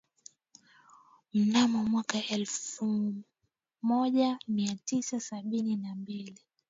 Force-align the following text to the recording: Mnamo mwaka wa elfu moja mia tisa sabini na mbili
Mnamo 1.33 1.83
mwaka 1.85 2.17
wa 2.17 2.23
elfu 2.25 3.13
moja 3.81 4.39
mia 4.47 4.75
tisa 4.85 5.19
sabini 5.19 5.75
na 5.75 5.95
mbili 5.95 6.39